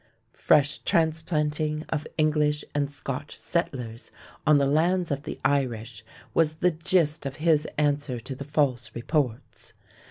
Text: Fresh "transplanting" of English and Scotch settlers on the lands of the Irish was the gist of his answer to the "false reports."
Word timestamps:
Fresh 0.33 0.79
"transplanting" 0.79 1.85
of 1.89 2.07
English 2.17 2.65
and 2.73 2.91
Scotch 2.91 3.37
settlers 3.37 4.09
on 4.47 4.57
the 4.57 4.65
lands 4.65 5.11
of 5.11 5.21
the 5.21 5.39
Irish 5.45 6.03
was 6.33 6.55
the 6.55 6.71
gist 6.71 7.23
of 7.27 7.35
his 7.35 7.67
answer 7.77 8.19
to 8.19 8.33
the 8.33 8.43
"false 8.43 8.89
reports." 8.95 9.73